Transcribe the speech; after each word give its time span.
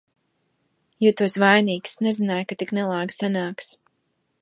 Jūtos 1.05 1.37
vainīgs, 1.45 1.95
nezināju, 2.07 2.51
ka 2.53 2.61
tik 2.63 2.77
nelāgi 2.79 3.19
sanāks! 3.21 3.73